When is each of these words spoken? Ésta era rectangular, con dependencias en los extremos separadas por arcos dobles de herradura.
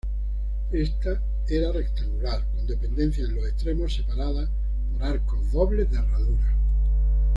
Ésta 0.73 1.21
era 1.47 1.71
rectangular, 1.71 2.43
con 2.55 2.65
dependencias 2.65 3.29
en 3.29 3.35
los 3.35 3.45
extremos 3.45 3.93
separadas 3.93 4.49
por 4.91 5.03
arcos 5.03 5.51
dobles 5.51 5.91
de 5.91 5.97
herradura. 5.99 6.57